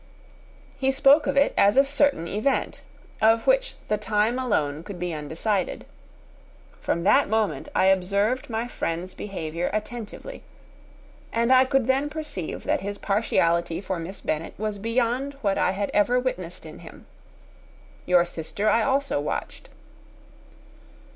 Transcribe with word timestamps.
He 0.79 0.91
spoke 0.91 1.27
of 1.27 1.37
it 1.37 1.53
as 1.55 1.77
a 1.77 1.85
certain 1.85 2.27
event, 2.27 2.81
of 3.21 3.45
which 3.45 3.75
the 3.87 3.99
time 3.99 4.39
alone 4.39 4.81
could 4.81 4.97
be 4.97 5.13
undecided. 5.13 5.85
From 6.79 7.03
that 7.03 7.29
moment 7.29 7.69
I 7.75 7.85
observed 7.85 8.49
my 8.49 8.67
friend's 8.67 9.13
behaviour 9.13 9.69
attentively; 9.73 10.41
and 11.31 11.53
I 11.53 11.65
could 11.65 11.85
then 11.85 12.09
perceive 12.09 12.63
that 12.63 12.81
his 12.81 12.97
partiality 12.97 13.79
for 13.79 13.99
Miss 13.99 14.21
Bennet 14.21 14.55
was 14.57 14.79
beyond 14.79 15.35
what 15.41 15.59
I 15.59 15.69
had 15.69 15.91
ever 15.93 16.19
witnessed 16.19 16.65
in 16.65 16.79
him. 16.79 17.05
Your 18.07 18.25
sister 18.25 18.71
I 18.71 18.81
also 18.81 19.19
watched. 19.21 19.69